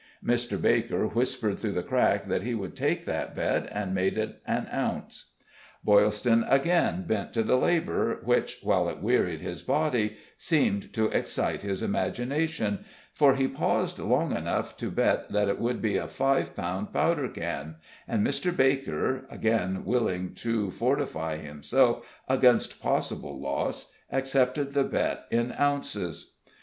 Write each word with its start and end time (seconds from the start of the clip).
Mr. 0.25 0.59
Baker 0.59 1.05
whispered 1.05 1.59
through 1.59 1.73
the 1.73 1.83
crack 1.83 2.23
that 2.25 2.41
he 2.41 2.55
would 2.55 2.75
take 2.75 3.05
that 3.05 3.35
bet, 3.35 3.67
and 3.71 3.93
make 3.93 4.17
it 4.17 4.41
an 4.47 4.67
ounce. 4.73 5.33
Boylston 5.83 6.43
again 6.49 7.03
bent 7.05 7.33
to 7.33 7.43
the 7.43 7.55
labor, 7.55 8.19
which, 8.23 8.61
while 8.63 8.89
it 8.89 8.97
wearied 8.99 9.41
his 9.41 9.61
body, 9.61 10.17
seemed 10.39 10.91
to 10.93 11.05
excite 11.09 11.61
his 11.61 11.83
imagination, 11.83 12.83
for 13.13 13.35
he 13.35 13.47
paused 13.47 13.99
long 13.99 14.35
enough 14.35 14.75
to 14.75 14.89
bet 14.89 15.31
that 15.31 15.47
it 15.47 15.59
would 15.59 15.83
be 15.83 15.97
a 15.97 16.07
five 16.07 16.55
pound 16.55 16.91
powder 16.91 17.29
can, 17.29 17.75
and 18.07 18.25
Mr. 18.25 18.57
Baker, 18.57 19.27
again 19.29 19.85
willing 19.85 20.33
to 20.33 20.71
fortify 20.71 21.37
himself 21.37 22.07
against 22.27 22.81
possible 22.81 23.39
loss, 23.39 23.91
accepted 24.11 24.73
the 24.73 24.83
bet 24.83 25.25
in 25.29 25.53
ounces. 25.59 26.31